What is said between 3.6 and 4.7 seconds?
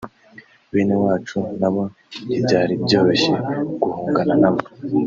guhungana na bo